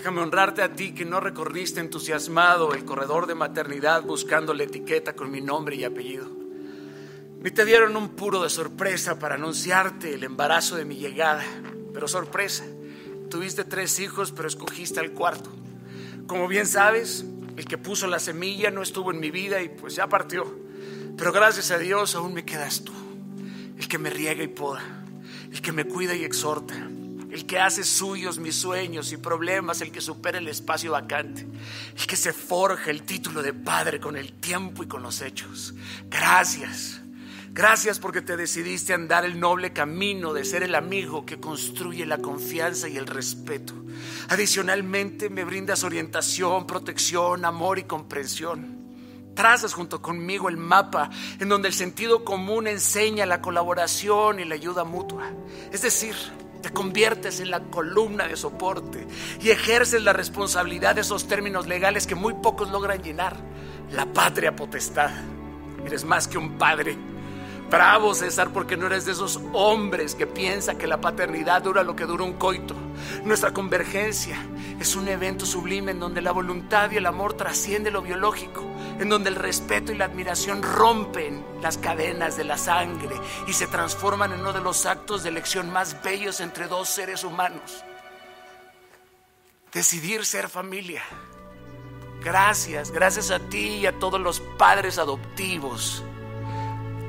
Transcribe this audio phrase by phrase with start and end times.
[0.00, 5.12] Déjame honrarte a ti que no recorriste entusiasmado el corredor de maternidad buscando la etiqueta
[5.12, 6.26] con mi nombre y apellido.
[7.42, 11.44] Ni te dieron un puro de sorpresa para anunciarte el embarazo de mi llegada.
[11.92, 12.64] Pero sorpresa,
[13.28, 15.50] tuviste tres hijos pero escogiste al cuarto.
[16.26, 17.26] Como bien sabes,
[17.58, 20.50] el que puso la semilla no estuvo en mi vida y pues ya partió.
[21.18, 22.94] Pero gracias a Dios aún me quedas tú,
[23.76, 25.04] el que me riega y poda,
[25.52, 26.88] el que me cuida y exhorta,
[27.30, 31.46] el que hace suyos mis sueños y problemas, el que supera el espacio vacante,
[31.96, 35.74] el que se forja el título de padre con el tiempo y con los hechos.
[36.08, 37.00] Gracias.
[37.52, 42.18] Gracias porque te decidiste andar el noble camino de ser el amigo que construye la
[42.18, 43.74] confianza y el respeto.
[44.28, 48.78] Adicionalmente me brindas orientación, protección, amor y comprensión.
[49.34, 54.54] Trazas junto conmigo el mapa en donde el sentido común enseña la colaboración y la
[54.54, 55.32] ayuda mutua.
[55.72, 56.14] Es decir,
[56.62, 59.06] te conviertes en la columna de soporte
[59.40, 63.36] y ejerces la responsabilidad de esos términos legales que muy pocos logran llenar.
[63.92, 65.10] La patria potestad.
[65.84, 66.96] Eres más que un padre
[67.70, 71.94] Bravo, César, porque no eres de esos hombres que piensa que la paternidad dura lo
[71.94, 72.74] que dura un coito.
[73.24, 74.36] Nuestra convergencia
[74.80, 78.62] es un evento sublime en donde la voluntad y el amor trasciende lo biológico,
[78.98, 83.14] en donde el respeto y la admiración rompen las cadenas de la sangre
[83.46, 87.22] y se transforman en uno de los actos de elección más bellos entre dos seres
[87.22, 87.84] humanos.
[89.72, 91.02] Decidir ser familia.
[92.24, 96.02] Gracias, gracias a ti y a todos los padres adoptivos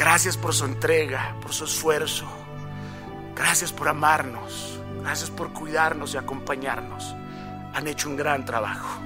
[0.00, 2.24] Gracias por su entrega, por su esfuerzo.
[3.36, 4.80] Gracias por amarnos.
[5.02, 7.14] Gracias por cuidarnos y acompañarnos.
[7.74, 9.00] Han hecho un gran trabajo.